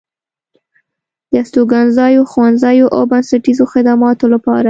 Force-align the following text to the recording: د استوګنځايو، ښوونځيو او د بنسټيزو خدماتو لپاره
د 1.31 1.33
استوګنځايو، 1.41 2.29
ښوونځيو 2.31 2.87
او 2.95 3.01
د 3.05 3.09
بنسټيزو 3.11 3.65
خدماتو 3.71 4.25
لپاره 4.33 4.59